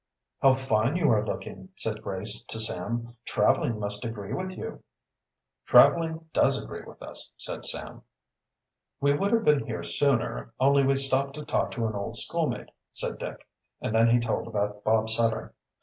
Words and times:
"How 0.41 0.53
fine 0.53 0.95
you 0.95 1.11
are 1.11 1.23
looking," 1.23 1.69
said 1.75 2.01
Grace 2.01 2.41
to 2.45 2.59
Sam. 2.59 3.15
"Traveling 3.23 3.77
must 3.79 4.03
agree 4.03 4.33
with 4.33 4.49
you." 4.49 4.81
"Traveling 5.67 6.27
does 6.33 6.59
agree 6.63 6.81
with 6.83 7.03
us," 7.03 7.35
said 7.37 7.63
Sam. 7.65 8.01
"We 8.99 9.13
would 9.13 9.31
have 9.31 9.43
been 9.45 9.67
here 9.67 9.83
sooner, 9.83 10.55
only 10.59 10.83
we 10.83 10.97
stopped 10.97 11.35
to 11.35 11.45
talk 11.45 11.69
to 11.73 11.85
an 11.85 11.93
old 11.93 12.15
schoolmate," 12.15 12.69
said 12.91 13.19
Dick, 13.19 13.47
and 13.79 13.93
then 13.93 14.09
he 14.09 14.19
told 14.19 14.47
about 14.47 14.83
Bob 14.83 15.07
Sutter. 15.07 15.53